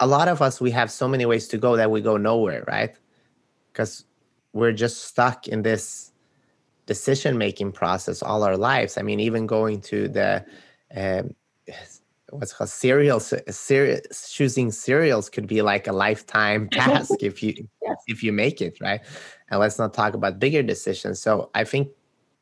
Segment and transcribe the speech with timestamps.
[0.00, 2.64] a lot of us we have so many ways to go that we go nowhere
[2.66, 2.94] right?
[3.72, 4.04] Because
[4.52, 6.12] we're just stuck in this
[6.86, 8.96] decision making process all our lives.
[8.96, 10.44] I mean even going to the
[10.94, 11.34] um,
[12.30, 14.00] what's called cereals cere-
[14.30, 17.96] choosing cereals could be like a lifetime task if you yes.
[18.06, 19.00] if you make it right?
[19.50, 21.20] And let's not talk about bigger decisions.
[21.20, 21.88] So i think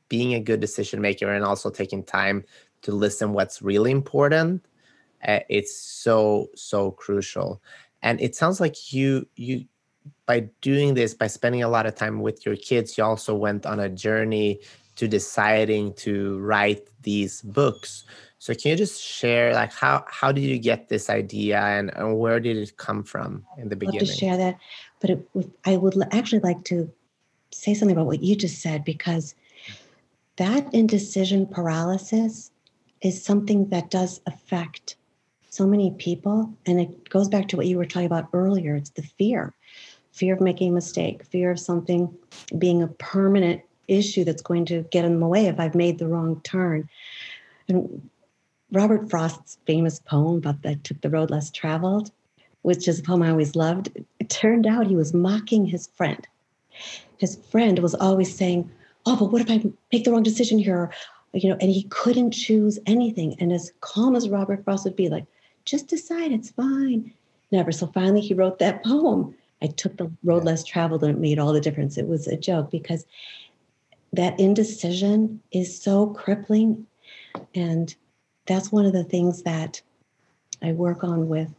[0.09, 2.45] being a good decision maker and also taking time
[2.83, 4.65] to listen what's really important
[5.27, 7.63] uh, it's so so crucial
[8.03, 9.65] and it sounds like you you
[10.27, 13.67] by doing this by spending a lot of time with your kids you also went
[13.67, 14.61] on a journey
[14.97, 18.05] to deciding to write these books
[18.39, 22.19] so can you just share like how how did you get this idea and, and
[22.19, 24.03] where did it come from in the beginning?
[24.03, 24.59] I'd love to share that,
[25.01, 25.29] but it,
[25.65, 26.91] I would actually like to
[27.51, 29.35] say something about what you just said because
[30.37, 32.51] that indecision paralysis
[33.01, 34.97] is something that does affect
[35.57, 38.77] so many people, and it goes back to what you were talking about earlier.
[38.77, 39.55] It's the fear,
[40.13, 42.15] fear of making a mistake, fear of something
[42.59, 46.09] being a permanent issue that's going to get in the way if I've made the
[46.09, 46.89] wrong turn.
[47.69, 48.11] And
[48.71, 52.11] Robert Frost's famous poem about that took the road less traveled,
[52.63, 56.27] which is a poem I always loved, it turned out he was mocking his friend.
[57.17, 58.71] His friend was always saying,
[59.07, 60.93] Oh, but what if I make the wrong decision here?
[61.33, 63.37] You know, and he couldn't choose anything.
[63.39, 65.27] And as calm as Robert Frost would be, like,
[65.67, 67.13] just decide it's fine.
[67.53, 67.73] Never.
[67.73, 69.35] So finally he wrote that poem.
[69.61, 71.99] I took the road less traveled and it made all the difference.
[71.99, 73.05] It was a joke because
[74.13, 76.87] that indecision is so crippling.
[77.55, 77.95] And
[78.47, 79.83] that's one of the things that
[80.63, 81.53] I work on with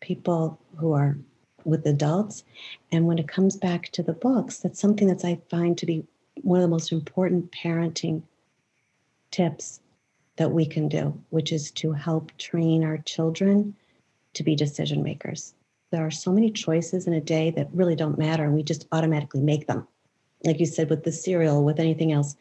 [0.00, 1.16] people who are
[1.64, 2.44] with adults.
[2.92, 6.04] And when it comes back to the books, that's something that I find to be
[6.42, 8.22] one of the most important parenting
[9.30, 9.80] tips
[10.36, 13.74] that we can do, which is to help train our children
[14.34, 15.54] to be decision makers.
[15.90, 18.86] There are so many choices in a day that really don't matter, and we just
[18.90, 19.86] automatically make them.
[20.44, 22.36] Like you said, with the cereal, with anything else,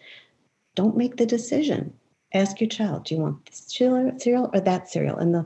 [0.76, 1.94] don't make the decision
[2.34, 5.18] ask your child, do you want this cereal or that cereal?
[5.18, 5.46] And the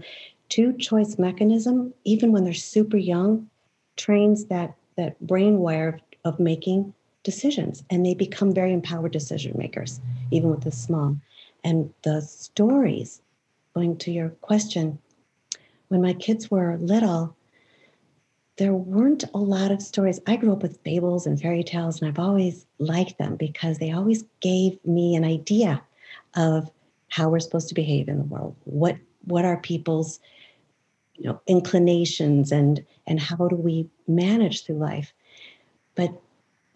[0.49, 3.49] two choice mechanism, even when they're super young,
[3.97, 6.93] trains that that brain wire of, of making
[7.23, 9.99] decisions and they become very empowered decision makers,
[10.31, 11.15] even with the small.
[11.63, 13.21] And the stories,
[13.73, 14.99] going to your question,
[15.87, 17.35] when my kids were little,
[18.57, 20.19] there weren't a lot of stories.
[20.27, 23.91] I grew up with fables and fairy tales, and I've always liked them because they
[23.91, 25.81] always gave me an idea
[26.35, 26.71] of
[27.09, 28.55] how we're supposed to behave in the world.
[28.65, 30.19] What what are people's
[31.15, 35.13] you know inclinations and and how do we manage through life?
[35.95, 36.19] But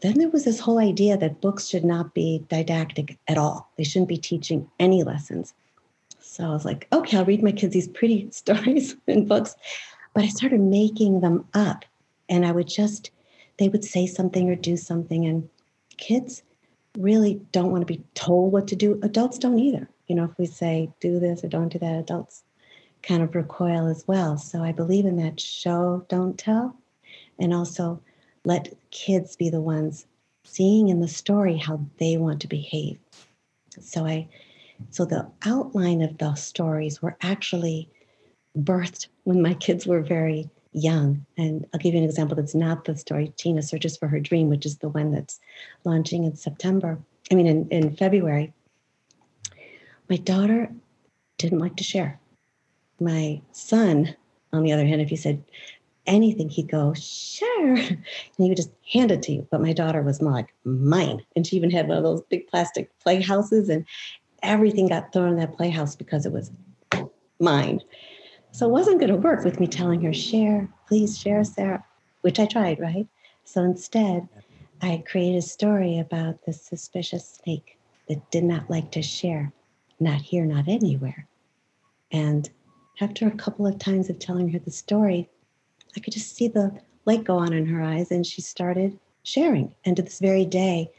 [0.01, 3.71] then there was this whole idea that books should not be didactic at all.
[3.77, 5.53] They shouldn't be teaching any lessons.
[6.19, 9.55] So i was like okay i'll read my kids these pretty stories and books.
[10.13, 11.85] But i started making them up.
[12.29, 13.11] And i would just
[13.57, 15.25] they would say something or do something.
[15.25, 15.47] And
[15.97, 16.41] kids
[16.97, 18.99] really don't want to be told what to do.
[19.03, 19.87] Adults don't either.
[20.07, 22.43] You know, if we say do this or don't do that, adults
[23.03, 24.37] kind of recoil as well.
[24.37, 26.75] So I believe in that show, don't tell,
[27.39, 28.01] and also
[28.45, 30.05] let kids be the ones
[30.43, 32.97] seeing in the story how they want to behave.
[33.79, 34.27] So I
[34.89, 37.89] so the outline of the stories were actually
[38.57, 41.25] birthed when my kids were very young.
[41.37, 44.49] And I'll give you an example that's not the story Tina Searches for Her Dream,
[44.49, 45.39] which is the one that's
[45.83, 46.97] launching in September.
[47.31, 48.53] I mean, in, in February.
[50.09, 50.69] My daughter
[51.37, 52.19] didn't like to share.
[52.99, 54.15] My son,
[54.51, 55.43] on the other hand, if you said
[56.05, 57.77] anything, he'd go, sure.
[57.77, 58.03] And
[58.37, 59.47] he would just hand it to you.
[59.51, 61.23] But my daughter was more like, mine.
[61.35, 63.85] And she even had one of those big plastic playhouses, and
[64.43, 66.51] everything got thrown in that playhouse because it was
[67.39, 67.81] mine.
[68.51, 71.83] So it wasn't going to work with me telling her, share, please share, Sarah,
[72.21, 73.07] which I tried, right?
[73.43, 74.27] So instead,
[74.81, 77.77] I created a story about the suspicious snake
[78.09, 79.53] that did not like to share
[80.01, 81.27] not here, not anywhere.
[82.11, 82.49] And
[82.99, 85.29] after a couple of times of telling her the story,
[85.95, 86.71] I could just see the
[87.05, 89.73] light go on in her eyes, and she started sharing.
[89.85, 90.91] And to this very day,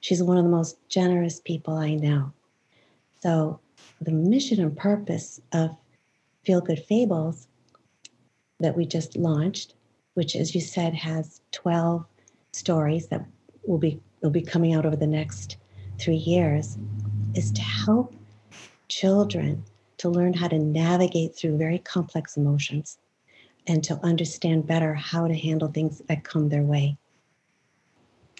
[0.00, 2.32] she's one of the most generous people I know.
[3.20, 3.60] So,
[4.00, 5.76] the mission and purpose of
[6.44, 7.48] Feel Good Fables
[8.60, 9.74] that we just launched,
[10.14, 12.04] which, as you said, has 12
[12.52, 13.24] stories that
[13.66, 15.56] will be will be coming out over the next
[15.98, 16.76] three years,
[17.34, 18.14] is to help
[18.88, 19.64] children
[19.96, 22.98] to learn how to navigate through very complex emotions
[23.66, 26.96] and to understand better how to handle things that come their way.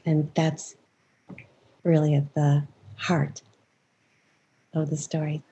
[0.07, 0.77] And that's
[1.85, 3.43] really at the heart
[4.75, 5.43] of the story.